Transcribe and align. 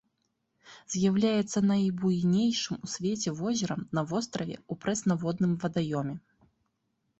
З'яўляецца 0.93 1.57
найбуйнейшым 1.71 2.75
у 2.89 2.91
свеце 2.95 3.29
возерам 3.43 3.85
на 3.99 4.07
востраве 4.15 4.57
ў 4.71 4.87
прэснаводным 4.87 5.57
вадаёме. 5.67 6.15